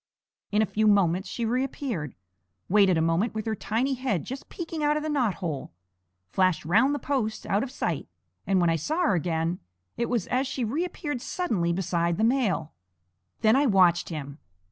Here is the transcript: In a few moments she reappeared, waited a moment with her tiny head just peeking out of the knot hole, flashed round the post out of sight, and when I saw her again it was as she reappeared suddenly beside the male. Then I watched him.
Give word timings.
In 0.51 0.63
a 0.63 0.65
few 0.65 0.87
moments 0.87 1.29
she 1.29 1.45
reappeared, 1.45 2.15
waited 2.67 2.97
a 2.97 3.03
moment 3.03 3.35
with 3.35 3.45
her 3.45 3.53
tiny 3.53 3.93
head 3.93 4.25
just 4.25 4.49
peeking 4.49 4.83
out 4.83 4.97
of 4.97 5.03
the 5.03 5.11
knot 5.11 5.35
hole, 5.35 5.73
flashed 6.31 6.65
round 6.65 6.95
the 6.95 6.97
post 6.97 7.45
out 7.45 7.61
of 7.61 7.69
sight, 7.69 8.07
and 8.47 8.59
when 8.59 8.71
I 8.71 8.77
saw 8.77 9.01
her 9.03 9.13
again 9.13 9.59
it 9.97 10.09
was 10.09 10.25
as 10.29 10.47
she 10.47 10.63
reappeared 10.65 11.21
suddenly 11.21 11.71
beside 11.71 12.17
the 12.17 12.23
male. 12.23 12.73
Then 13.41 13.55
I 13.55 13.67
watched 13.67 14.09
him. 14.09 14.39